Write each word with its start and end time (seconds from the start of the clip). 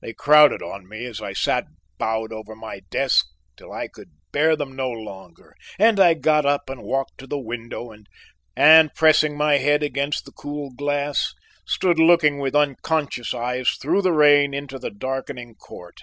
They 0.00 0.12
crowded 0.12 0.62
on 0.62 0.88
me 0.88 1.06
as 1.06 1.20
I 1.20 1.32
sat 1.32 1.64
bowed 1.98 2.32
over 2.32 2.54
my 2.54 2.82
desk 2.88 3.26
till 3.56 3.72
I 3.72 3.88
could 3.88 4.10
bear 4.30 4.54
them 4.54 4.76
no 4.76 4.88
longer 4.88 5.56
and 5.76 5.98
I 5.98 6.14
got 6.14 6.46
up 6.46 6.70
and 6.70 6.84
walked 6.84 7.18
to 7.18 7.26
the 7.26 7.40
window 7.40 7.92
and, 8.54 8.94
pressing 8.94 9.36
my 9.36 9.58
head 9.58 9.82
against 9.82 10.24
the 10.24 10.30
cool 10.30 10.70
glass, 10.70 11.34
stood 11.66 11.98
looking 11.98 12.38
with 12.38 12.54
unconscious 12.54 13.34
eyes 13.34 13.70
through 13.70 14.02
the 14.02 14.12
rain 14.12 14.54
into 14.54 14.78
the 14.78 14.92
darkening 14.92 15.56
court. 15.56 15.98